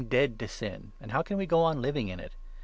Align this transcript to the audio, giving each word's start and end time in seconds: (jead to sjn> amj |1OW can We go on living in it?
(jead 0.09 0.39
to 0.39 0.47
sjn> 0.47 0.93
amj 0.99 1.11
|1OW 1.11 1.25
can 1.25 1.37
We 1.37 1.45
go 1.45 1.59
on 1.63 1.79
living 1.79 2.07
in 2.07 2.19
it? 2.19 2.35